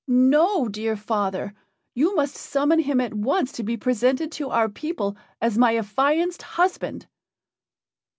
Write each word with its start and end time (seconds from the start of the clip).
No, 0.07 0.67
dear 0.67 0.95
father! 0.97 1.53
you 1.93 2.15
must 2.15 2.33
summon 2.33 2.79
him 2.79 2.99
at 2.99 3.13
once 3.13 3.51
to 3.51 3.61
be 3.61 3.77
presented 3.77 4.31
to 4.31 4.49
our 4.49 4.67
people 4.67 5.15
as 5.39 5.59
my 5.59 5.77
affianced 5.77 6.41
husband." 6.41 7.05